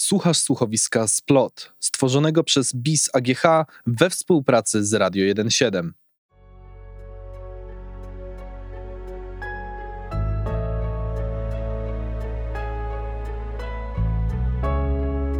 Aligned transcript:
Słuchasz 0.00 0.38
słuchowiska 0.38 1.08
Splot, 1.08 1.72
stworzonego 1.80 2.44
przez 2.44 2.74
BIS 2.74 3.10
AGH 3.12 3.42
we 3.86 4.10
współpracy 4.10 4.84
z 4.84 4.94
Radio 4.94 5.34
1.7. 5.34 5.90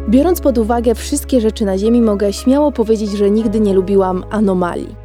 Biorąc 0.09 0.41
pod 0.41 0.57
uwagę 0.57 0.95
wszystkie 0.95 1.41
rzeczy 1.41 1.65
na 1.65 1.77
Ziemi, 1.77 2.01
mogę 2.01 2.33
śmiało 2.33 2.71
powiedzieć, 2.71 3.11
że 3.11 3.31
nigdy 3.31 3.59
nie 3.59 3.73
lubiłam 3.73 4.23
anomalii. 4.29 4.95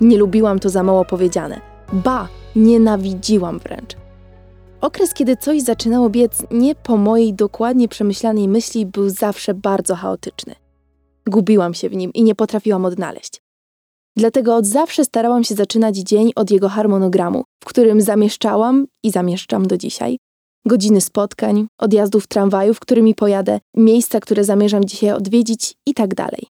Nie 0.00 0.18
lubiłam 0.18 0.58
to 0.58 0.68
za 0.68 0.82
mało 0.82 1.04
powiedziane. 1.04 1.60
Ba, 1.92 2.28
nienawidziłam 2.56 3.58
wręcz. 3.58 4.05
Okres, 4.80 5.14
kiedy 5.14 5.36
coś 5.36 5.62
zaczynało 5.62 6.10
biec 6.10 6.42
nie 6.50 6.74
po 6.74 6.96
mojej 6.96 7.34
dokładnie 7.34 7.88
przemyślanej 7.88 8.48
myśli, 8.48 8.86
był 8.86 9.10
zawsze 9.10 9.54
bardzo 9.54 9.94
chaotyczny. 9.94 10.54
Gubiłam 11.26 11.74
się 11.74 11.88
w 11.88 11.96
nim 11.96 12.12
i 12.12 12.22
nie 12.22 12.34
potrafiłam 12.34 12.84
odnaleźć. 12.84 13.42
Dlatego 14.16 14.56
od 14.56 14.66
zawsze 14.66 15.04
starałam 15.04 15.44
się 15.44 15.54
zaczynać 15.54 15.96
dzień 15.96 16.32
od 16.36 16.50
jego 16.50 16.68
harmonogramu, 16.68 17.44
w 17.62 17.64
którym 17.64 18.00
zamieszczałam 18.00 18.86
i 19.02 19.10
zamieszczam 19.10 19.66
do 19.66 19.76
dzisiaj 19.76 20.18
godziny 20.66 21.00
spotkań, 21.00 21.66
odjazdów 21.78 22.26
tramwajów, 22.26 22.80
którymi 22.80 23.14
pojadę, 23.14 23.60
miejsca, 23.76 24.20
które 24.20 24.44
zamierzam 24.44 24.84
dzisiaj 24.84 25.10
odwiedzić 25.10 25.74
i 25.86 25.94
tak 25.94 26.14
dalej. 26.14 26.46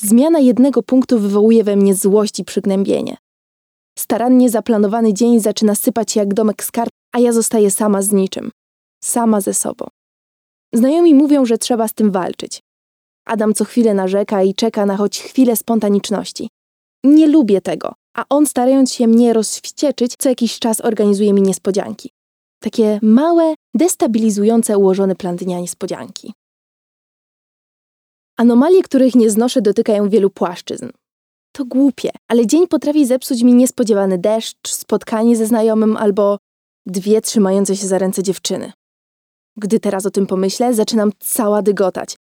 Zmiana 0.00 0.38
jednego 0.38 0.82
punktu 0.82 1.18
wywołuje 1.18 1.64
we 1.64 1.76
mnie 1.76 1.94
złość 1.94 2.38
i 2.38 2.44
przygnębienie. 2.44 3.16
Starannie 3.98 4.50
zaplanowany 4.50 5.14
dzień 5.14 5.40
zaczyna 5.40 5.74
sypać 5.74 6.16
jak 6.16 6.34
domek 6.34 6.64
z 6.64 6.70
kart, 6.70 6.90
a 7.12 7.18
ja 7.18 7.32
zostaję 7.32 7.70
sama 7.70 8.02
z 8.02 8.12
niczym. 8.12 8.50
Sama 9.04 9.40
ze 9.40 9.54
sobą. 9.54 9.86
Znajomi 10.74 11.14
mówią, 11.14 11.44
że 11.44 11.58
trzeba 11.58 11.88
z 11.88 11.94
tym 11.94 12.10
walczyć. 12.10 12.60
Adam 13.26 13.54
co 13.54 13.64
chwilę 13.64 13.94
narzeka 13.94 14.42
i 14.42 14.54
czeka 14.54 14.86
na 14.86 14.96
choć 14.96 15.20
chwilę 15.20 15.56
spontaniczności. 15.56 16.48
Nie 17.04 17.26
lubię 17.26 17.60
tego, 17.60 17.94
a 18.16 18.24
on 18.28 18.46
starając 18.46 18.92
się 18.92 19.06
mnie 19.06 19.32
rozwścieczyć, 19.32 20.14
co 20.18 20.28
jakiś 20.28 20.58
czas 20.58 20.80
organizuje 20.80 21.32
mi 21.32 21.42
niespodzianki. 21.42 22.10
Takie 22.62 22.98
małe, 23.02 23.54
destabilizujące 23.74 24.78
ułożony 24.78 25.14
plan 25.14 25.36
dnia 25.36 25.60
niespodzianki. 25.60 26.32
Anomalie, 28.36 28.82
których 28.82 29.14
nie 29.14 29.30
znoszę, 29.30 29.62
dotykają 29.62 30.08
wielu 30.08 30.30
płaszczyzn. 30.30 30.88
To 31.52 31.64
głupie, 31.64 32.10
ale 32.28 32.46
dzień 32.46 32.66
potrafi 32.66 33.06
zepsuć 33.06 33.42
mi 33.42 33.54
niespodziewany 33.54 34.18
deszcz, 34.18 34.68
spotkanie 34.68 35.36
ze 35.36 35.46
znajomym 35.46 35.96
albo 35.96 36.38
dwie 36.86 37.20
trzymające 37.20 37.76
się 37.76 37.86
za 37.86 37.98
ręce 37.98 38.22
dziewczyny. 38.22 38.72
Gdy 39.56 39.80
teraz 39.80 40.06
o 40.06 40.10
tym 40.10 40.26
pomyślę, 40.26 40.74
zaczynam 40.74 41.10
cała 41.18 41.62
dygotać. 41.62 42.16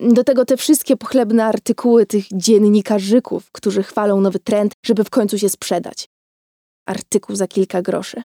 Do 0.00 0.24
tego 0.24 0.44
te 0.44 0.56
wszystkie 0.56 0.96
pochlebne 0.96 1.44
artykuły 1.44 2.06
tych 2.06 2.24
dziennikarzyków, 2.32 3.50
którzy 3.52 3.82
chwalą 3.82 4.20
nowy 4.20 4.38
trend, 4.38 4.72
żeby 4.86 5.04
w 5.04 5.10
końcu 5.10 5.38
się 5.38 5.48
sprzedać. 5.48 6.08
Artykuł 6.86 7.36
za 7.36 7.46
kilka 7.46 7.82
groszy. 7.82 8.22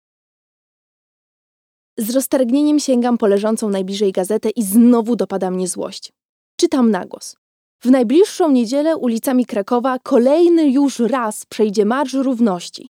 Z 1.98 2.10
roztargnieniem 2.10 2.80
sięgam 2.80 3.18
po 3.18 3.26
leżącą 3.26 3.68
najbliżej 3.68 4.12
gazetę 4.12 4.50
i 4.50 4.62
znowu 4.62 5.16
dopada 5.16 5.50
mnie 5.50 5.68
złość. 5.68 6.12
Czytam 6.60 6.91
na 6.91 7.06
głos. 7.06 7.36
W 7.82 7.91
najbliższą 7.91 8.50
niedzielę 8.50 8.96
ulicami 8.96 9.46
Krakowa 9.46 9.98
kolejny 9.98 10.70
już 10.70 10.98
raz 10.98 11.46
przejdzie 11.46 11.84
Marsz 11.84 12.14
Równości. 12.14 12.88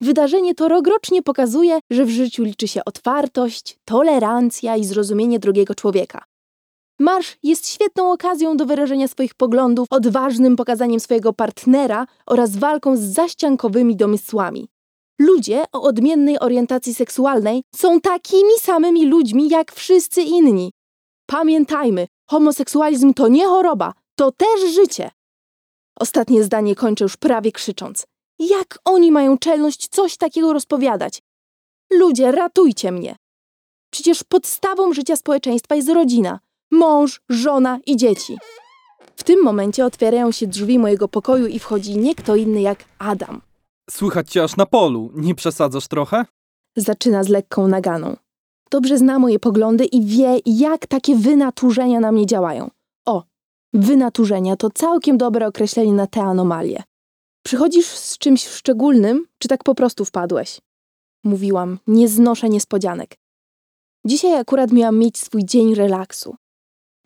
Wydarzenie 0.00 0.54
to 0.54 0.68
rokrocznie 0.68 1.22
pokazuje, 1.22 1.78
że 1.90 2.04
w 2.04 2.10
życiu 2.10 2.44
liczy 2.44 2.68
się 2.68 2.84
otwartość, 2.84 3.78
tolerancja 3.84 4.76
i 4.76 4.84
zrozumienie 4.84 5.38
drugiego 5.38 5.74
człowieka. 5.74 6.24
Marsz 7.00 7.36
jest 7.42 7.68
świetną 7.68 8.12
okazją 8.12 8.56
do 8.56 8.66
wyrażenia 8.66 9.08
swoich 9.08 9.34
poglądów, 9.34 9.88
odważnym 9.90 10.56
pokazaniem 10.56 11.00
swojego 11.00 11.32
partnera 11.32 12.06
oraz 12.26 12.56
walką 12.56 12.96
z 12.96 13.00
zaściankowymi 13.00 13.96
domysłami. 13.96 14.68
Ludzie 15.18 15.64
o 15.72 15.82
odmiennej 15.82 16.38
orientacji 16.38 16.94
seksualnej 16.94 17.62
są 17.74 18.00
takimi 18.00 18.58
samymi 18.60 19.06
ludźmi 19.06 19.48
jak 19.48 19.72
wszyscy 19.72 20.22
inni. 20.22 20.72
Pamiętajmy, 21.26 22.06
homoseksualizm 22.30 23.14
to 23.14 23.28
nie 23.28 23.46
choroba, 23.46 23.92
to 24.14 24.32
też 24.32 24.74
życie. 24.74 25.10
Ostatnie 26.00 26.44
zdanie 26.44 26.74
kończę 26.74 27.04
już 27.04 27.16
prawie 27.16 27.52
krzycząc. 27.52 28.06
Jak 28.40 28.78
oni 28.84 29.12
mają 29.12 29.38
czelność 29.38 29.88
coś 29.88 30.16
takiego 30.16 30.52
rozpowiadać? 30.52 31.22
Ludzie, 31.92 32.32
ratujcie 32.32 32.92
mnie! 32.92 33.16
Przecież 33.92 34.24
podstawą 34.24 34.92
życia 34.92 35.16
społeczeństwa 35.16 35.74
jest 35.74 35.88
rodzina 35.88 36.40
mąż, 36.70 37.20
żona 37.28 37.78
i 37.86 37.96
dzieci. 37.96 38.38
W 39.16 39.24
tym 39.24 39.42
momencie 39.42 39.84
otwierają 39.84 40.32
się 40.32 40.46
drzwi 40.46 40.78
mojego 40.78 41.08
pokoju 41.08 41.46
i 41.46 41.58
wchodzi 41.58 41.98
nie 41.98 42.14
kto 42.14 42.36
inny 42.36 42.60
jak 42.60 42.84
Adam. 42.98 43.40
Słychać 43.90 44.30
cię 44.30 44.44
aż 44.44 44.56
na 44.56 44.66
polu. 44.66 45.10
Nie 45.14 45.34
przesadzasz 45.34 45.88
trochę? 45.88 46.24
Zaczyna 46.76 47.24
z 47.24 47.28
lekką 47.28 47.68
naganą. 47.68 48.16
Dobrze 48.70 48.98
zna 48.98 49.18
moje 49.18 49.38
poglądy 49.38 49.84
i 49.84 50.06
wie, 50.06 50.38
jak 50.46 50.86
takie 50.86 51.16
wynaturzenia 51.16 52.00
na 52.00 52.12
mnie 52.12 52.26
działają. 52.26 52.70
O, 53.06 53.24
wynaturzenia 53.72 54.56
to 54.56 54.70
całkiem 54.70 55.18
dobre 55.18 55.46
określenie 55.46 55.92
na 55.92 56.06
te 56.06 56.22
anomalie. 56.22 56.82
Przychodzisz 57.42 57.86
z 57.86 58.18
czymś 58.18 58.48
szczególnym, 58.48 59.26
czy 59.38 59.48
tak 59.48 59.64
po 59.64 59.74
prostu 59.74 60.04
wpadłeś? 60.04 60.60
Mówiłam, 61.24 61.78
nie 61.86 62.08
znoszę 62.08 62.48
niespodzianek. 62.48 63.16
Dzisiaj 64.06 64.34
akurat 64.34 64.72
miałam 64.72 64.98
mieć 64.98 65.18
swój 65.18 65.44
dzień 65.44 65.74
relaksu. 65.74 66.36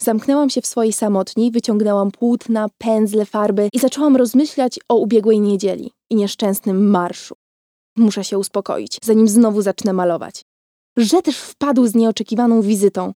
Zamknęłam 0.01 0.51
się 0.51 0.61
w 0.61 0.67
swojej 0.67 0.93
samotni, 0.93 1.51
wyciągnęłam 1.51 2.11
płótna, 2.11 2.67
pędzle, 2.79 3.27
farby 3.27 3.69
i 3.73 3.79
zaczęłam 3.79 4.17
rozmyślać 4.17 4.81
o 4.89 4.95
ubiegłej 4.95 5.41
niedzieli 5.41 5.91
i 6.11 6.15
nieszczęsnym 6.15 6.91
marszu. 6.91 7.35
Muszę 7.97 8.25
się 8.25 8.39
uspokoić, 8.39 8.99
zanim 9.03 9.29
znowu 9.29 9.63
zacznę 9.63 9.93
malować. 9.93 10.43
Że 10.97 11.23
też 11.23 11.39
wpadł 11.39 11.87
z 11.87 11.95
nieoczekiwaną 11.95 12.63
wizytą. 12.63 13.13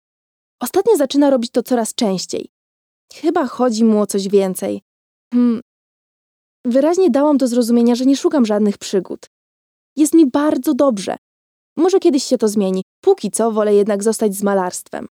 Ostatnio 0.60 0.96
zaczyna 0.96 1.30
robić 1.30 1.50
to 1.50 1.62
coraz 1.62 1.94
częściej. 1.94 2.48
Chyba 3.14 3.46
chodzi 3.46 3.84
mu 3.84 4.00
o 4.00 4.06
coś 4.06 4.28
więcej. 4.28 4.82
Hmm. 5.34 5.60
Wyraźnie 6.66 7.10
dałam 7.10 7.36
do 7.36 7.48
zrozumienia, 7.48 7.94
że 7.94 8.06
nie 8.06 8.16
szukam 8.16 8.46
żadnych 8.46 8.78
przygód. 8.78 9.30
Jest 9.96 10.14
mi 10.14 10.30
bardzo 10.30 10.74
dobrze. 10.74 11.16
Może 11.76 11.98
kiedyś 11.98 12.24
się 12.24 12.38
to 12.38 12.48
zmieni. 12.48 12.82
Póki 13.00 13.30
co 13.30 13.52
wolę 13.52 13.74
jednak 13.74 14.02
zostać 14.02 14.34
z 14.34 14.42
malarstwem. 14.42 15.06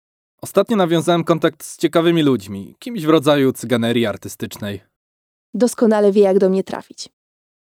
Ostatnio 0.42 0.76
nawiązałem 0.76 1.24
kontakt 1.24 1.64
z 1.64 1.76
ciekawymi 1.76 2.22
ludźmi, 2.22 2.74
kimś 2.78 3.06
w 3.06 3.08
rodzaju 3.08 3.52
cyganerii 3.52 4.06
artystycznej. 4.06 4.80
Doskonale 5.54 6.12
wie, 6.12 6.22
jak 6.22 6.38
do 6.38 6.48
mnie 6.48 6.64
trafić. 6.64 7.08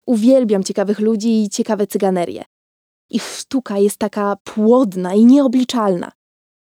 Uwielbiam 0.06 0.64
ciekawych 0.64 1.00
ludzi 1.00 1.44
i 1.44 1.50
ciekawe 1.50 1.88
cyganerie. 1.88 2.44
Ich 3.10 3.24
sztuka 3.24 3.78
jest 3.78 3.98
taka 3.98 4.36
płodna 4.44 5.14
i 5.14 5.26
nieobliczalna. 5.26 6.12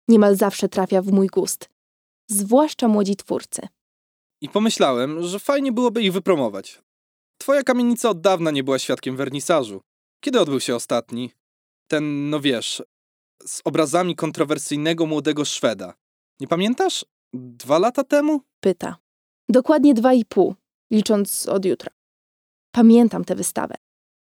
Niemal 0.08 0.36
zawsze 0.36 0.70
trafia 0.70 1.02
w 1.02 1.12
mój 1.12 1.28
gust. 1.28 1.70
Zwłaszcza 2.28 2.88
młodzi 2.88 3.16
twórcy. 3.16 3.62
I 4.42 4.50
pomyślałem, 4.50 5.24
że 5.24 5.40
fajnie 5.40 5.72
byłoby 5.72 6.02
ich 6.02 6.14
wypromować. 6.14 6.84
Twoja 7.44 7.64
kamienica 7.64 8.10
od 8.10 8.22
dawna 8.22 8.52
nie 8.52 8.64
była 8.64 8.80
świadkiem 8.80 9.16
wernisażu. 9.16 9.82
Kiedy 10.24 10.40
odbył 10.40 10.60
się 10.60 10.76
ostatni? 10.76 11.32
Ten, 11.88 12.30
no 12.30 12.40
wiesz, 12.40 12.84
z 13.46 13.62
obrazami 13.66 14.16
kontrowersyjnego 14.16 15.06
młodego 15.06 15.46
Szweda. 15.46 15.94
Nie 16.40 16.48
pamiętasz? 16.48 17.06
Dwa 17.34 17.80
lata 17.80 18.04
temu? 18.04 18.42
Pyta. 18.60 18.98
Dokładnie 19.50 19.94
dwa 19.94 20.14
i 20.14 20.26
pół, 20.26 20.56
licząc 20.92 21.48
od 21.48 21.66
jutra. 21.66 21.92
Pamiętam 22.76 23.26
tę 23.26 23.36
wystawę. 23.36 23.76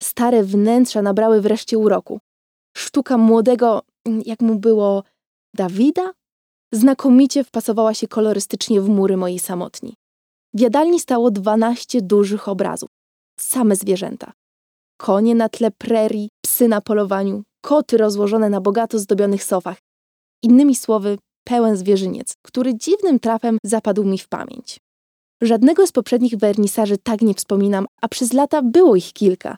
Stare 0.04 0.44
wnętrza 0.44 1.02
nabrały 1.02 1.42
wreszcie 1.42 1.78
uroku. 1.78 2.20
Sztuka 2.78 3.18
młodego, 3.18 3.82
jak 4.26 4.42
mu 4.42 4.60
było, 4.60 5.04
Dawida? 5.56 6.14
Znakomicie 6.74 7.44
wpasowała 7.44 7.94
się 7.94 8.08
kolorystycznie 8.08 8.82
w 8.82 8.90
mury 8.90 9.18
mojej 9.18 9.40
samotni. 9.40 9.94
W 10.54 10.60
jadalni 10.60 11.00
stało 11.00 11.32
dwanaście 11.32 12.02
dużych 12.02 12.48
obrazów. 12.48 12.97
Same 13.40 13.76
zwierzęta. 13.76 14.32
Konie 14.98 15.36
na 15.36 15.50
tle 15.50 15.72
prerii, 15.72 16.30
psy 16.42 16.68
na 16.68 16.82
polowaniu, 16.82 17.44
koty 17.62 17.98
rozłożone 17.98 18.50
na 18.50 18.62
bogato 18.62 19.00
zdobionych 19.00 19.44
sofach. 19.44 19.78
Innymi 20.44 20.76
słowy, 20.76 21.18
pełen 21.44 21.78
zwierzyniec, 21.78 22.36
który 22.42 22.76
dziwnym 22.76 23.20
trafem 23.20 23.58
zapadł 23.64 24.04
mi 24.04 24.18
w 24.18 24.28
pamięć. 24.28 24.80
Żadnego 25.42 25.88
z 25.88 25.92
poprzednich 25.92 26.38
wernisaży 26.38 26.98
tak 26.98 27.22
nie 27.22 27.34
wspominam, 27.34 27.86
a 28.02 28.08
przez 28.08 28.34
lata 28.34 28.62
było 28.62 28.96
ich 28.96 29.14
kilka. 29.14 29.58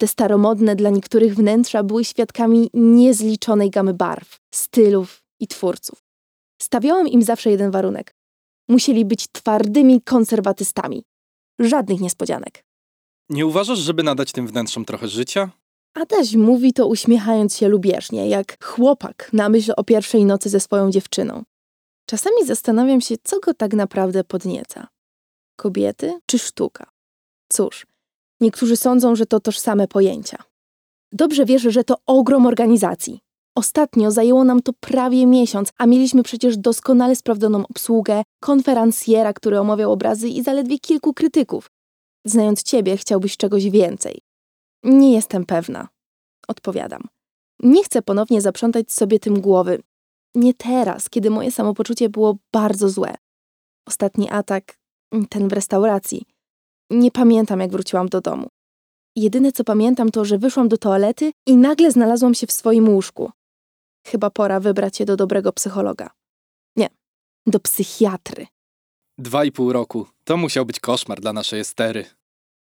Te 0.00 0.06
staromodne 0.06 0.76
dla 0.76 0.90
niektórych 0.90 1.34
wnętrza 1.34 1.82
były 1.82 2.04
świadkami 2.04 2.70
niezliczonej 2.74 3.70
gamy 3.70 3.94
barw, 3.94 4.36
stylów 4.54 5.22
i 5.40 5.46
twórców. 5.46 6.02
Stawiałam 6.62 7.08
im 7.08 7.22
zawsze 7.22 7.50
jeden 7.50 7.70
warunek. 7.70 8.14
Musieli 8.68 9.04
być 9.04 9.28
twardymi 9.32 10.02
konserwatystami. 10.02 11.02
Żadnych 11.58 12.00
niespodzianek. 12.00 12.67
Nie 13.30 13.46
uważasz, 13.46 13.78
żeby 13.78 14.02
nadać 14.02 14.32
tym 14.32 14.46
wnętrzom 14.46 14.84
trochę 14.84 15.08
życia? 15.08 15.50
Adaś 15.94 16.34
mówi 16.34 16.72
to 16.72 16.86
uśmiechając 16.86 17.56
się 17.56 17.68
lubieżnie, 17.68 18.28
jak 18.28 18.64
chłopak 18.64 19.30
na 19.32 19.48
myśl 19.48 19.72
o 19.76 19.84
pierwszej 19.84 20.24
nocy 20.24 20.48
ze 20.48 20.60
swoją 20.60 20.90
dziewczyną. 20.90 21.42
Czasami 22.06 22.46
zastanawiam 22.46 23.00
się, 23.00 23.14
co 23.24 23.40
go 23.40 23.54
tak 23.54 23.74
naprawdę 23.74 24.24
podnieca. 24.24 24.88
Kobiety 25.56 26.20
czy 26.26 26.38
sztuka? 26.38 26.86
Cóż, 27.48 27.86
niektórzy 28.40 28.76
sądzą, 28.76 29.16
że 29.16 29.26
to 29.26 29.40
tożsame 29.40 29.88
pojęcia. 29.88 30.38
Dobrze 31.12 31.44
wierzę, 31.44 31.70
że 31.70 31.84
to 31.84 31.96
ogrom 32.06 32.46
organizacji. 32.46 33.20
Ostatnio 33.54 34.10
zajęło 34.10 34.44
nam 34.44 34.62
to 34.62 34.72
prawie 34.80 35.26
miesiąc, 35.26 35.72
a 35.78 35.86
mieliśmy 35.86 36.22
przecież 36.22 36.56
doskonale 36.56 37.16
sprawdzoną 37.16 37.66
obsługę, 37.66 38.22
konferencjera, 38.40 39.32
który 39.32 39.60
omawiał 39.60 39.92
obrazy 39.92 40.28
i 40.28 40.42
zaledwie 40.42 40.78
kilku 40.78 41.14
krytyków. 41.14 41.70
Znając 42.28 42.62
ciebie, 42.62 42.96
chciałbyś 42.96 43.36
czegoś 43.36 43.70
więcej. 43.70 44.20
Nie 44.82 45.12
jestem 45.12 45.46
pewna. 45.46 45.88
Odpowiadam. 46.48 47.02
Nie 47.62 47.84
chcę 47.84 48.02
ponownie 48.02 48.40
zaprzątać 48.40 48.92
sobie 48.92 49.18
tym 49.18 49.40
głowy. 49.40 49.82
Nie 50.34 50.54
teraz, 50.54 51.10
kiedy 51.10 51.30
moje 51.30 51.52
samopoczucie 51.52 52.08
było 52.08 52.36
bardzo 52.52 52.88
złe. 52.88 53.14
Ostatni 53.86 54.30
atak, 54.30 54.78
ten 55.28 55.48
w 55.48 55.52
restauracji. 55.52 56.22
Nie 56.90 57.10
pamiętam, 57.10 57.60
jak 57.60 57.70
wróciłam 57.70 58.08
do 58.08 58.20
domu. 58.20 58.48
Jedyne 59.16 59.52
co 59.52 59.64
pamiętam 59.64 60.10
to, 60.10 60.24
że 60.24 60.38
wyszłam 60.38 60.68
do 60.68 60.78
toalety 60.78 61.32
i 61.46 61.56
nagle 61.56 61.90
znalazłam 61.90 62.34
się 62.34 62.46
w 62.46 62.52
swoim 62.52 62.88
łóżku. 62.88 63.30
Chyba 64.06 64.30
pora 64.30 64.60
wybrać 64.60 64.96
się 64.96 65.04
do 65.04 65.16
dobrego 65.16 65.52
psychologa. 65.52 66.10
Nie, 66.76 66.88
do 67.46 67.60
psychiatry. 67.60 68.46
Dwa 69.18 69.44
i 69.44 69.52
pół 69.52 69.72
roku. 69.72 70.06
To 70.24 70.36
musiał 70.36 70.66
być 70.66 70.80
koszmar 70.80 71.20
dla 71.20 71.32
naszej 71.32 71.60
Estery. 71.60 72.17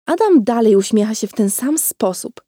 Adam 0.06 0.44
dalej 0.44 0.76
uśmiecha 0.76 1.16
się 1.16 1.28
w 1.28 1.34
ten 1.34 1.50
sam 1.50 1.78
sposób. 1.78 2.42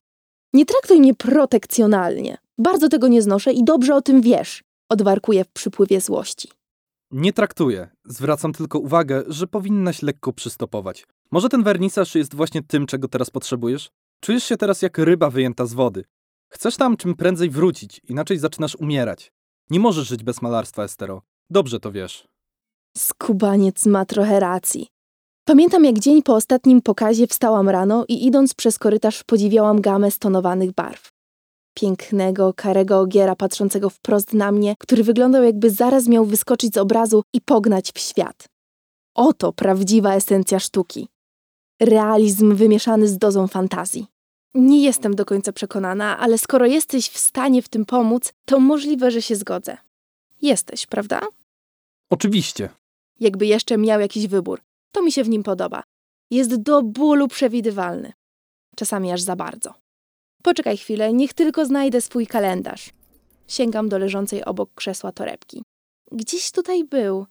Nie 0.53 0.65
traktuj 0.65 0.99
mnie 0.99 1.13
protekcjonalnie. 1.13 2.37
Bardzo 2.57 2.89
tego 2.89 3.07
nie 3.07 3.21
znoszę 3.21 3.53
i 3.53 3.63
dobrze 3.63 3.95
o 3.95 4.01
tym 4.01 4.21
wiesz. 4.21 4.63
Odwarkuje 4.89 5.43
w 5.43 5.51
przypływie 5.51 6.01
złości. 6.01 6.49
Nie 7.11 7.33
traktuję. 7.33 7.89
Zwracam 8.05 8.53
tylko 8.53 8.79
uwagę, 8.79 9.23
że 9.27 9.47
powinnaś 9.47 10.01
lekko 10.01 10.33
przystopować. 10.33 11.05
Może 11.31 11.49
ten 11.49 11.63
wernisaż 11.63 12.15
jest 12.15 12.35
właśnie 12.35 12.63
tym, 12.63 12.85
czego 12.85 13.07
teraz 13.07 13.29
potrzebujesz? 13.29 13.89
Czujesz 14.19 14.43
się 14.43 14.57
teraz 14.57 14.81
jak 14.81 14.97
ryba 14.97 15.29
wyjęta 15.29 15.65
z 15.65 15.73
wody. 15.73 16.03
Chcesz 16.49 16.77
tam 16.77 16.97
czym 16.97 17.15
prędzej 17.15 17.49
wrócić, 17.49 18.01
inaczej 18.09 18.37
zaczynasz 18.37 18.75
umierać. 18.75 19.31
Nie 19.69 19.79
możesz 19.79 20.07
żyć 20.07 20.23
bez 20.23 20.41
malarstwa, 20.41 20.83
Estero. 20.83 21.21
Dobrze 21.49 21.79
to 21.79 21.91
wiesz. 21.91 22.27
Skubaniec 22.97 23.85
ma 23.85 24.05
trochę 24.05 24.39
racji. 24.39 24.87
Pamiętam, 25.47 25.85
jak 25.85 25.99
dzień 25.99 26.23
po 26.23 26.35
ostatnim 26.35 26.81
pokazie 26.81 27.27
wstałam 27.27 27.69
rano 27.69 28.05
i 28.07 28.25
idąc 28.25 28.53
przez 28.53 28.79
korytarz 28.79 29.23
podziwiałam 29.23 29.81
gamę 29.81 30.11
stonowanych 30.11 30.71
barw. 30.71 31.09
Pięknego, 31.73 32.53
karego 32.53 32.99
ogiera 32.99 33.35
patrzącego 33.35 33.89
wprost 33.89 34.33
na 34.33 34.51
mnie, 34.51 34.75
który 34.79 35.03
wyglądał 35.03 35.43
jakby 35.43 35.69
zaraz 35.69 36.07
miał 36.07 36.25
wyskoczyć 36.25 36.73
z 36.73 36.77
obrazu 36.77 37.23
i 37.33 37.41
pognać 37.41 37.91
w 37.91 37.99
świat. 37.99 38.45
Oto 39.15 39.53
prawdziwa 39.53 40.15
esencja 40.15 40.59
sztuki. 40.59 41.07
Realizm 41.79 42.55
wymieszany 42.55 43.07
z 43.07 43.17
dozą 43.17 43.47
fantazji. 43.47 44.07
Nie 44.53 44.83
jestem 44.83 45.15
do 45.15 45.25
końca 45.25 45.53
przekonana, 45.53 46.19
ale 46.19 46.37
skoro 46.37 46.65
jesteś 46.65 47.09
w 47.09 47.17
stanie 47.17 47.61
w 47.61 47.69
tym 47.69 47.85
pomóc, 47.85 48.33
to 48.45 48.59
możliwe, 48.59 49.11
że 49.11 49.21
się 49.21 49.35
zgodzę. 49.35 49.77
Jesteś, 50.41 50.85
prawda? 50.85 51.21
Oczywiście. 52.09 52.69
Jakby 53.19 53.45
jeszcze 53.45 53.77
miał 53.77 53.99
jakiś 53.99 54.27
wybór. 54.27 54.64
To 54.95 55.01
mi 55.01 55.11
się 55.11 55.23
w 55.23 55.29
nim 55.29 55.43
podoba. 55.43 55.83
Jest 56.31 56.55
do 56.55 56.81
bólu 56.81 57.27
przewidywalny. 57.27 58.13
Czasami 58.75 59.11
aż 59.11 59.21
za 59.21 59.35
bardzo. 59.35 59.73
Poczekaj 60.43 60.77
chwilę, 60.77 61.13
niech 61.13 61.33
tylko 61.33 61.65
znajdę 61.65 62.01
swój 62.01 62.27
kalendarz. 62.27 62.89
Sięgam 63.47 63.89
do 63.89 63.97
leżącej 63.97 64.45
obok 64.45 64.69
krzesła 64.75 65.11
torebki. 65.11 65.63
Gdzieś 66.11 66.51
tutaj 66.51 66.83
był. 66.83 67.25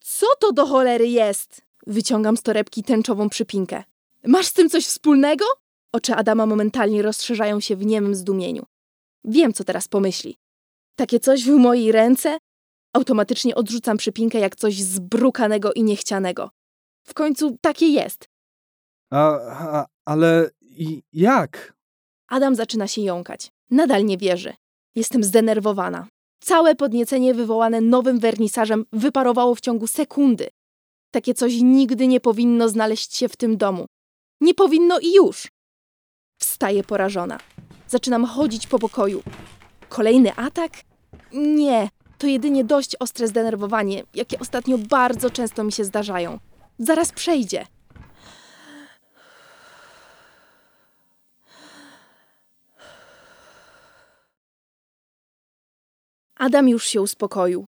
Co 0.00 0.26
to 0.40 0.52
do 0.52 0.66
cholery 0.66 1.08
jest? 1.08 1.62
Wyciągam 1.86 2.36
z 2.36 2.42
torebki 2.42 2.82
tęczową 2.82 3.28
przypinkę. 3.28 3.84
Masz 4.26 4.46
z 4.46 4.52
tym 4.52 4.70
coś 4.70 4.86
wspólnego? 4.86 5.44
Oczy 5.92 6.14
Adama 6.14 6.46
momentalnie 6.46 7.02
rozszerzają 7.02 7.60
się 7.60 7.76
w 7.76 7.86
niemym 7.86 8.14
zdumieniu. 8.14 8.64
Wiem, 9.24 9.52
co 9.52 9.64
teraz 9.64 9.88
pomyśli. 9.88 10.36
Takie 10.96 11.20
coś 11.20 11.44
w 11.44 11.50
mojej 11.50 11.92
ręce? 11.92 12.38
Automatycznie 12.92 13.54
odrzucam 13.54 13.96
przypinkę 13.96 14.38
jak 14.38 14.56
coś 14.56 14.82
zbrukanego 14.82 15.72
i 15.72 15.82
niechcianego. 15.82 16.50
W 17.04 17.14
końcu 17.14 17.58
takie 17.60 17.86
jest. 17.86 18.28
A, 19.10 19.38
a 19.50 19.86
ale 20.04 20.50
jak? 21.12 21.74
Adam 22.28 22.54
zaczyna 22.54 22.88
się 22.88 23.00
jąkać. 23.02 23.50
Nadal 23.70 24.04
nie 24.04 24.18
wierzy. 24.18 24.54
Jestem 24.94 25.24
zdenerwowana. 25.24 26.06
Całe 26.40 26.74
podniecenie 26.74 27.34
wywołane 27.34 27.80
nowym 27.80 28.18
wernisażem 28.18 28.84
wyparowało 28.92 29.54
w 29.54 29.60
ciągu 29.60 29.86
sekundy. 29.86 30.48
Takie 31.10 31.34
coś 31.34 31.54
nigdy 31.62 32.06
nie 32.06 32.20
powinno 32.20 32.68
znaleźć 32.68 33.16
się 33.16 33.28
w 33.28 33.36
tym 33.36 33.56
domu. 33.56 33.86
Nie 34.40 34.54
powinno 34.54 34.98
i 34.98 35.14
już. 35.14 35.48
Wstaję 36.40 36.84
porażona. 36.84 37.38
Zaczynam 37.88 38.24
chodzić 38.24 38.66
po 38.66 38.78
pokoju. 38.78 39.22
Kolejny 39.88 40.34
atak? 40.34 40.72
Nie, 41.32 41.88
to 42.18 42.26
jedynie 42.26 42.64
dość 42.64 42.96
ostre 43.00 43.28
zdenerwowanie, 43.28 44.02
jakie 44.14 44.38
ostatnio 44.38 44.78
bardzo 44.78 45.30
często 45.30 45.64
mi 45.64 45.72
się 45.72 45.84
zdarzają. 45.84 46.38
Zaraz 46.78 47.12
przejdzie. 47.12 47.66
Adam 56.36 56.68
już 56.68 56.86
się 56.86 57.02
uspokoił. 57.02 57.64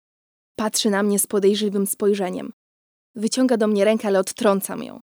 Patrzy 0.56 0.90
na 0.90 1.02
mnie 1.02 1.18
z 1.18 1.26
podejrzliwym 1.26 1.86
spojrzeniem. 1.86 2.52
Wyciąga 3.14 3.56
do 3.56 3.66
mnie 3.66 3.84
rękę, 3.84 4.08
ale 4.08 4.18
odtrącam 4.18 4.82
ją. 4.82 5.00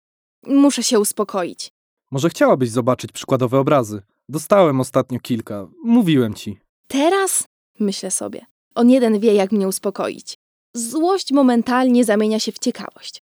Muszę 0.46 0.82
się 0.82 1.00
uspokoić. 1.00 1.69
Może 2.11 2.29
chciałabyś 2.31 2.70
zobaczyć 2.70 3.12
przykładowe 3.12 3.58
obrazy? 3.58 4.02
Dostałem 4.29 4.81
ostatnio 4.81 5.20
kilka. 5.20 5.67
Mówiłem 5.85 6.35
ci. 6.35 6.58
Teraz? 6.88 7.44
Myślę 7.81 8.11
sobie. 8.11 8.46
On 8.75 8.91
jeden 8.91 9.20
wie, 9.20 9.35
jak 9.35 9.52
mnie 9.52 9.69
uspokoić. 9.69 10.35
Złość 10.75 11.32
momentalnie 11.32 12.05
zamienia 12.05 12.41
się 12.41 12.52
w 12.52 12.58
ciekawość. 12.58 13.23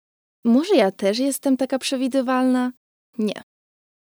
Może 0.44 0.76
ja 0.76 0.92
też 0.92 1.18
jestem 1.18 1.56
taka 1.56 1.78
przewidywalna? 1.78 2.72
Nie. 3.18 3.42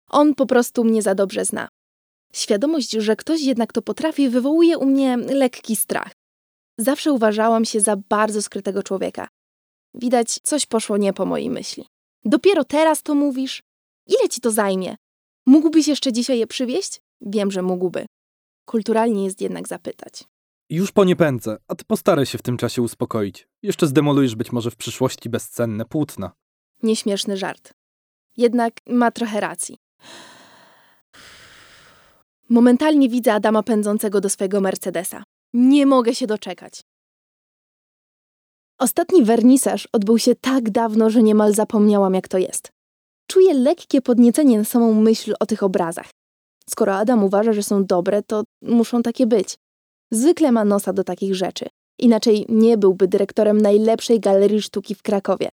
On 0.10 0.36
po 0.36 0.46
prostu 0.46 0.84
mnie 0.84 1.02
za 1.02 1.16
dobrze 1.16 1.46
zna. 1.46 1.68
Świadomość, 2.34 2.92
że 2.92 3.16
ktoś 3.16 3.42
jednak 3.42 3.74
to 3.74 3.82
potrafi, 3.82 4.30
wywołuje 4.30 4.78
u 4.78 4.86
mnie 4.86 5.18
lekki 5.18 5.76
strach. 5.76 6.12
Zawsze 6.78 7.14
uważałam 7.14 7.66
się 7.66 7.80
za 7.80 7.96
bardzo 7.96 8.42
skrytego 8.42 8.84
człowieka. 8.84 9.28
Widać, 9.94 10.40
coś 10.44 10.66
poszło 10.66 10.98
nie 10.98 11.14
po 11.14 11.26
mojej 11.26 11.50
myśli. 11.50 11.86
Dopiero 12.26 12.64
teraz 12.64 13.04
to 13.04 13.16
mówisz? 13.16 13.64
Ile 14.08 14.30
ci 14.30 14.42
to 14.42 14.52
zajmie? 14.52 14.96
Mógłbyś 15.46 15.88
jeszcze 15.88 16.14
dzisiaj 16.14 16.40
je 16.40 16.48
przywieźć? 16.48 17.02
Wiem, 17.22 17.52
że 17.52 17.62
mógłby. 17.62 18.06
Kulturalnie 18.66 19.26
jest 19.26 19.42
jednak 19.42 19.68
zapytać. 19.68 20.24
Już 20.74 20.92
po 20.92 21.04
nie 21.04 21.16
pędzę, 21.16 21.58
a 21.68 21.76
ty 21.76 21.86
postaraj 21.86 22.26
się 22.26 22.38
w 22.38 22.42
tym 22.42 22.58
czasie 22.58 22.82
uspokoić. 22.82 23.48
Jeszcze 23.64 23.88
zdemolujesz 23.88 24.36
być 24.36 24.52
może 24.52 24.72
w 24.72 24.76
przyszłości 24.76 25.30
bezcenne 25.30 25.86
płótna. 25.86 26.32
Nieśmieszny 26.84 27.38
żart. 27.38 27.74
Jednak 28.38 28.74
ma 28.90 29.12
trochę 29.12 29.40
racji. 29.40 29.78
Momentalnie 32.50 33.10
widzę 33.10 33.34
Adama 33.34 33.64
pędzącego 33.64 34.22
do 34.22 34.30
swojego 34.30 34.62
Mercedesa. 34.62 35.24
Nie 35.54 35.86
mogę 35.86 36.16
się 36.16 36.28
doczekać. 36.28 36.82
Ostatni 38.80 39.24
wernisaż 39.24 39.88
odbył 39.92 40.20
się 40.20 40.36
tak 40.36 40.70
dawno, 40.70 41.10
że 41.10 41.24
niemal 41.24 41.54
zapomniałam, 41.54 42.14
jak 42.14 42.28
to 42.28 42.38
jest. 42.38 42.72
Czuję 43.28 43.54
lekkie 43.54 44.02
podniecenie 44.02 44.58
na 44.58 44.64
samą 44.64 44.94
myśl 44.94 45.34
o 45.40 45.46
tych 45.46 45.64
obrazach. 45.64 46.10
Skoro 46.70 46.96
Adam 46.96 47.24
uważa, 47.24 47.54
że 47.54 47.64
są 47.64 47.86
dobre, 47.86 48.24
to 48.24 48.44
muszą 48.62 49.04
takie 49.04 49.28
być. 49.28 49.58
Zwykle 50.14 50.52
ma 50.52 50.66
nosa 50.66 50.94
do 50.94 51.04
takich 51.04 51.36
rzeczy. 51.36 51.66
Inaczej 52.00 52.46
nie 52.50 52.78
byłby 52.78 53.08
dyrektorem 53.08 53.62
najlepszej 53.62 54.20
galerii 54.20 54.62
sztuki 54.62 54.96
w 54.96 55.02
Krakowie. 55.02 55.50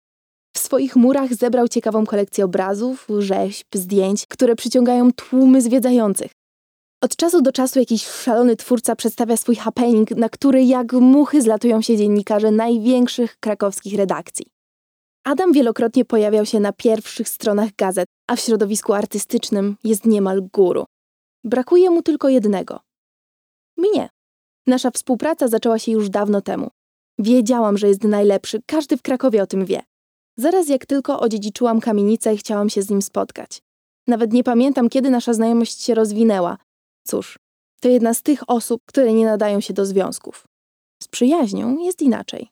W 0.57 0.59
swoich 0.59 0.97
murach 0.97 1.35
zebrał 1.35 1.69
ciekawą 1.69 2.07
kolekcję 2.07 2.45
obrazów, 2.45 3.07
rzeźb, 3.19 3.67
zdjęć, 3.75 4.27
które 4.27 4.57
przyciągają 4.57 5.13
tłumy 5.13 5.63
zwiedzających. 5.63 6.33
Od 7.03 7.17
czasu 7.17 7.43
do 7.43 7.53
czasu 7.53 7.79
jakiś 7.79 8.07
szalony 8.07 8.57
twórca 8.57 8.97
przedstawia 8.97 9.37
swój 9.37 9.57
happening, 9.57 10.11
na 10.11 10.29
który 10.29 10.65
jak 10.65 10.93
muchy 10.93 11.43
zlatują 11.43 11.83
się 11.83 11.97
dziennikarze 11.97 12.51
największych 12.51 13.37
krakowskich 13.41 13.95
redakcji. 13.95 14.47
Adam 15.25 15.53
wielokrotnie 15.53 16.05
pojawiał 16.05 16.47
się 16.47 16.61
na 16.61 16.73
pierwszych 16.73 17.29
stronach 17.29 17.69
gazet, 17.79 18.07
a 18.29 18.37
w 18.37 18.41
środowisku 18.41 18.93
artystycznym 18.93 19.77
jest 19.85 20.07
niemal 20.07 20.43
guru. 20.53 20.85
Brakuje 21.45 21.91
mu 21.91 22.03
tylko 22.03 22.29
jednego. 22.29 22.81
Mnie. 23.77 24.16
Nasza 24.67 24.91
współpraca 24.91 25.49
zaczęła 25.49 25.79
się 25.79 25.93
już 25.93 26.11
dawno 26.11 26.41
temu. 26.41 26.71
Wiedziałam, 27.19 27.79
że 27.79 27.89
jest 27.89 28.05
najlepszy, 28.05 28.61
każdy 28.67 28.97
w 28.97 29.03
Krakowie 29.03 29.43
o 29.43 29.47
tym 29.47 29.65
wie. 29.65 29.83
Zaraz 30.37 30.69
jak 30.69 30.87
tylko 30.87 31.21
odziedziczyłam 31.21 31.81
kamienicę, 31.81 32.37
chciałam 32.37 32.71
się 32.71 32.83
z 32.83 32.91
nim 32.91 33.03
spotkać. 33.03 33.63
Nawet 34.07 34.33
nie 34.33 34.45
pamiętam, 34.45 34.89
kiedy 34.89 35.11
nasza 35.11 35.35
znajomość 35.35 35.83
się 35.83 35.95
rozwinęła. 35.95 36.59
Cóż, 37.07 37.39
to 37.81 37.89
jedna 37.89 38.15
z 38.15 38.23
tych 38.23 38.51
osób, 38.51 38.83
które 38.87 39.13
nie 39.13 39.25
nadają 39.25 39.61
się 39.61 39.75
do 39.75 39.87
związków. 39.87 40.47
Z 41.03 41.09
przyjaźnią 41.09 41.79
jest 41.79 42.03
inaczej. 42.03 42.49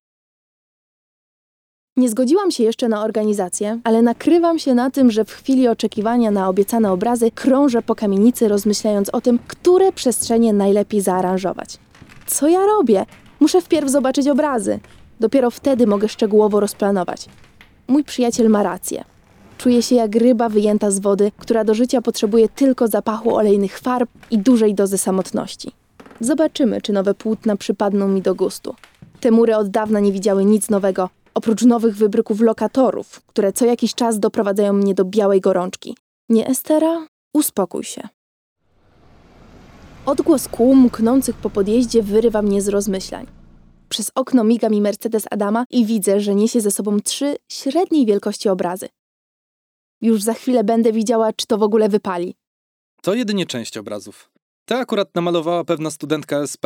Nie 1.97 2.09
zgodziłam 2.09 2.51
się 2.51 2.65
jeszcze 2.65 2.89
na 2.89 3.05
organizację, 3.05 3.81
ale 3.85 4.03
nakrywam 4.03 4.59
się 4.59 4.75
na 4.75 4.91
tym, 4.91 5.11
że 5.11 5.25
w 5.25 5.31
chwili 5.31 5.69
oczekiwania 5.69 6.31
na 6.31 6.49
obiecane 6.49 6.93
obrazy 6.93 7.31
krążę 7.31 7.83
po 7.83 7.95
kamienicy, 7.95 8.49
rozmyślając 8.49 9.09
o 9.09 9.21
tym, 9.21 9.39
które 9.49 9.93
przestrzenie 9.93 10.53
najlepiej 10.53 11.01
zaaranżować. 11.01 11.79
Co 12.27 12.49
ja 12.49 12.67
robię? 12.67 13.07
Muszę 13.41 13.61
wpierw 13.61 13.91
zobaczyć 13.91 14.29
obrazy. 14.29 14.81
Dopiero 15.21 15.51
wtedy 15.51 15.87
mogę 15.87 16.09
szczegółowo 16.09 16.61
rozplanować. 16.61 17.27
Mój 17.89 18.05
przyjaciel 18.05 18.51
ma 18.51 18.63
rację. 18.63 19.05
Czuję 19.59 19.83
się 19.83 19.95
jak 19.95 20.17
ryba 20.17 20.49
wyjęta 20.49 20.91
z 20.91 20.99
wody, 20.99 21.33
która 21.39 21.65
do 21.65 21.75
życia 21.75 22.03
potrzebuje 22.03 22.49
tylko 22.49 22.89
zapachu 22.89 23.37
olejnych 23.37 23.79
farb 23.79 24.11
i 24.31 24.39
dużej 24.39 24.75
dozy 24.75 24.99
samotności. 24.99 25.73
Zobaczymy, 26.21 26.81
czy 26.81 26.93
nowe 26.93 27.15
płótna 27.15 27.57
przypadną 27.57 28.09
mi 28.09 28.23
do 28.23 28.35
gustu. 28.35 28.75
Te 29.21 29.31
mury 29.31 29.57
od 29.57 29.69
dawna 29.69 30.01
nie 30.01 30.13
widziały 30.13 30.45
nic 30.45 30.71
nowego, 30.71 31.09
oprócz 31.35 31.63
nowych 31.63 31.97
wybryków 31.97 32.41
lokatorów, 32.41 33.23
które 33.27 33.53
co 33.53 33.67
jakiś 33.67 33.95
czas 33.95 34.19
doprowadzają 34.19 34.73
mnie 34.73 34.95
do 34.95 35.05
białej 35.05 35.41
gorączki. 35.41 35.97
Nie, 36.29 36.47
Estera? 36.47 37.07
Uspokój 37.35 37.85
się. 37.85 38.09
Odgłos 40.07 40.49
kół 40.49 40.75
mknących 40.75 41.37
po 41.37 41.51
podjeździe 41.51 42.03
wyrywa 42.03 42.43
mnie 42.43 42.63
z 42.63 42.69
rozmyślań. 42.69 43.27
Przez 43.89 44.11
okno 44.15 44.45
miga 44.45 44.69
mi 44.69 44.81
Mercedes 44.81 45.25
Adama 45.31 45.65
i 45.71 45.87
widzę, 45.87 46.21
że 46.21 46.35
niesie 46.35 46.61
ze 46.61 46.71
sobą 46.71 47.01
trzy 47.01 47.37
średniej 47.49 48.07
wielkości 48.07 48.49
obrazy. 48.49 48.89
Już 50.01 50.23
za 50.23 50.35
chwilę 50.35 50.65
będę 50.65 50.93
widziała, 50.93 51.33
czy 51.33 51.47
to 51.47 51.59
w 51.59 51.63
ogóle 51.63 51.89
wypali. 51.89 52.35
To 53.03 53.15
jedynie 53.15 53.47
część 53.47 53.77
obrazów. 53.77 54.31
Te 54.65 54.79
akurat 54.79 55.15
namalowała 55.15 55.65
pewna 55.65 55.91
studentka 55.91 56.37
SP. 56.53 56.65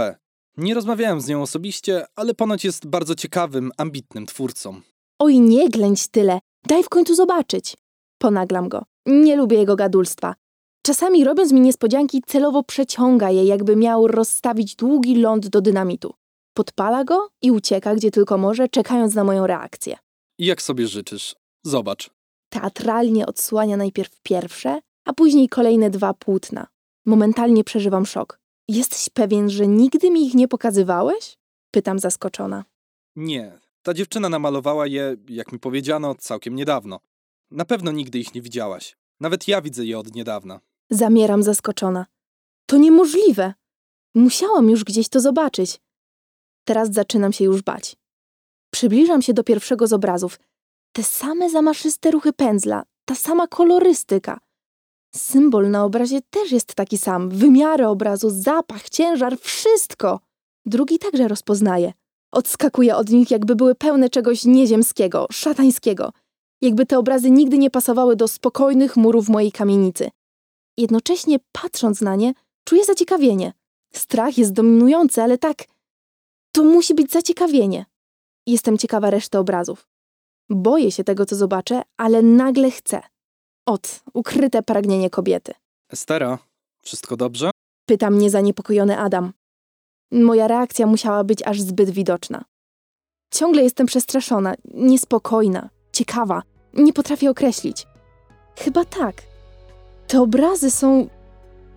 Nie 0.56 0.74
rozmawiałem 0.74 1.20
z 1.20 1.28
nią 1.28 1.42
osobiście, 1.42 2.04
ale 2.16 2.34
ponoć 2.34 2.64
jest 2.64 2.86
bardzo 2.86 3.14
ciekawym, 3.14 3.70
ambitnym 3.76 4.26
twórcą. 4.26 4.80
Oj, 5.18 5.40
nie 5.40 5.68
ględź 5.68 6.08
tyle, 6.08 6.38
daj 6.66 6.82
w 6.82 6.88
końcu 6.88 7.14
zobaczyć. 7.14 7.76
Ponaglam 8.18 8.68
go. 8.68 8.82
Nie 9.06 9.36
lubię 9.36 9.58
jego 9.58 9.76
gadulstwa. 9.76 10.34
Czasami 10.88 11.24
robiąc 11.24 11.52
mi 11.52 11.60
niespodzianki, 11.60 12.22
celowo 12.26 12.62
przeciąga 12.62 13.30
je, 13.30 13.44
jakby 13.44 13.76
miał 13.76 14.06
rozstawić 14.06 14.76
długi 14.76 15.16
ląd 15.16 15.48
do 15.48 15.60
dynamitu. 15.60 16.14
Podpala 16.54 17.04
go 17.04 17.28
i 17.42 17.50
ucieka, 17.50 17.94
gdzie 17.94 18.10
tylko 18.10 18.38
może, 18.38 18.68
czekając 18.68 19.14
na 19.14 19.24
moją 19.24 19.46
reakcję. 19.46 19.96
I 20.38 20.46
jak 20.46 20.62
sobie 20.62 20.86
życzysz? 20.86 21.36
Zobacz. 21.62 22.10
Teatralnie 22.48 23.26
odsłania 23.26 23.76
najpierw 23.76 24.20
pierwsze, 24.22 24.80
a 25.04 25.12
później 25.12 25.48
kolejne 25.48 25.90
dwa 25.90 26.14
płótna. 26.14 26.66
Momentalnie 27.06 27.64
przeżywam 27.64 28.06
szok. 28.06 28.40
Jesteś 28.68 29.08
pewien, 29.08 29.50
że 29.50 29.66
nigdy 29.66 30.10
mi 30.10 30.26
ich 30.26 30.34
nie 30.34 30.48
pokazywałeś? 30.48 31.36
Pytam 31.70 31.98
zaskoczona. 31.98 32.64
Nie, 33.16 33.58
ta 33.82 33.94
dziewczyna 33.94 34.28
namalowała 34.28 34.86
je, 34.86 35.16
jak 35.28 35.52
mi 35.52 35.58
powiedziano, 35.58 36.14
całkiem 36.14 36.54
niedawno. 36.54 37.00
Na 37.50 37.64
pewno 37.64 37.92
nigdy 37.92 38.18
ich 38.18 38.34
nie 38.34 38.42
widziałaś. 38.42 38.96
Nawet 39.20 39.48
ja 39.48 39.62
widzę 39.62 39.84
je 39.84 39.98
od 39.98 40.14
niedawna. 40.14 40.60
Zamieram 40.90 41.42
zaskoczona. 41.42 42.06
To 42.66 42.76
niemożliwe. 42.76 43.54
Musiałam 44.14 44.70
już 44.70 44.84
gdzieś 44.84 45.08
to 45.08 45.20
zobaczyć. 45.20 45.80
Teraz 46.64 46.92
zaczynam 46.92 47.32
się 47.32 47.44
już 47.44 47.62
bać. 47.62 47.96
Przybliżam 48.70 49.22
się 49.22 49.34
do 49.34 49.44
pierwszego 49.44 49.86
z 49.86 49.92
obrazów. 49.92 50.38
Te 50.92 51.02
same 51.02 51.50
zamaszyste 51.50 52.10
ruchy 52.10 52.32
pędzla, 52.32 52.82
ta 53.04 53.14
sama 53.14 53.46
kolorystyka. 53.46 54.40
Symbol 55.14 55.70
na 55.70 55.84
obrazie 55.84 56.20
też 56.30 56.52
jest 56.52 56.74
taki 56.74 56.98
sam. 56.98 57.30
Wymiary 57.30 57.86
obrazu, 57.86 58.30
zapach, 58.30 58.88
ciężar, 58.88 59.38
wszystko. 59.38 60.20
Drugi 60.66 60.98
także 60.98 61.28
rozpoznaje. 61.28 61.92
Odskakuje 62.32 62.96
od 62.96 63.10
nich, 63.10 63.30
jakby 63.30 63.56
były 63.56 63.74
pełne 63.74 64.10
czegoś 64.10 64.44
nieziemskiego, 64.44 65.26
szatańskiego. 65.32 66.12
Jakby 66.60 66.86
te 66.86 66.98
obrazy 66.98 67.30
nigdy 67.30 67.58
nie 67.58 67.70
pasowały 67.70 68.16
do 68.16 68.28
spokojnych 68.28 68.96
murów 68.96 69.28
mojej 69.28 69.52
kamienicy. 69.52 70.10
Jednocześnie 70.78 71.38
patrząc 71.52 72.00
na 72.00 72.16
nie, 72.16 72.34
czuję 72.64 72.84
zaciekawienie. 72.84 73.52
Strach 73.92 74.38
jest 74.38 74.52
dominujący, 74.52 75.22
ale 75.22 75.38
tak. 75.38 75.64
To 76.52 76.64
musi 76.64 76.94
być 76.94 77.12
zaciekawienie. 77.12 77.86
Jestem 78.46 78.78
ciekawa 78.78 79.10
reszty 79.10 79.38
obrazów. 79.38 79.88
Boję 80.50 80.92
się 80.92 81.04
tego, 81.04 81.26
co 81.26 81.36
zobaczę, 81.36 81.82
ale 81.96 82.22
nagle 82.22 82.70
chcę. 82.70 83.02
Ot, 83.66 84.00
ukryte 84.14 84.62
pragnienie 84.62 85.10
kobiety. 85.10 85.52
Estera, 85.92 86.38
wszystko 86.82 87.16
dobrze? 87.16 87.50
Pyta 87.86 88.10
mnie 88.10 88.30
zaniepokojony 88.30 88.98
Adam. 88.98 89.32
Moja 90.12 90.48
reakcja 90.48 90.86
musiała 90.86 91.24
być 91.24 91.42
aż 91.42 91.60
zbyt 91.60 91.90
widoczna. 91.90 92.44
Ciągle 93.34 93.62
jestem 93.62 93.86
przestraszona, 93.86 94.54
niespokojna, 94.74 95.70
ciekawa. 95.92 96.42
Nie 96.74 96.92
potrafię 96.92 97.30
określić. 97.30 97.86
Chyba 98.56 98.84
tak. 98.84 99.22
Te 100.08 100.20
obrazy 100.20 100.70
są. 100.70 101.06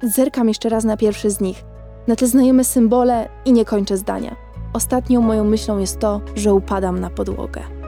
Zerkam 0.03 0.47
jeszcze 0.47 0.69
raz 0.69 0.83
na 0.83 0.97
pierwszy 0.97 1.29
z 1.29 1.41
nich, 1.41 1.63
na 2.07 2.15
te 2.15 2.27
znajome 2.27 2.63
symbole 2.63 3.29
i 3.45 3.53
nie 3.53 3.65
kończę 3.65 3.97
zdania. 3.97 4.35
Ostatnią 4.73 5.21
moją 5.21 5.43
myślą 5.43 5.79
jest 5.79 5.99
to, 5.99 6.21
że 6.35 6.53
upadam 6.53 6.99
na 6.99 7.09
podłogę. 7.09 7.80